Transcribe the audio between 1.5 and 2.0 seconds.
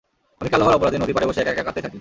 একা কাঁদতেই থাকি।